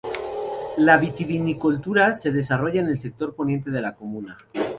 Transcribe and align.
La 0.79 0.97
vitivinicultura 0.97 2.15
se 2.15 2.31
desarrolla 2.31 2.79
en 2.81 2.87
el 2.87 2.97
sector 2.97 3.35
poniente 3.35 3.69
de 3.69 3.81
la 3.83 3.93
comuna. 3.93 4.35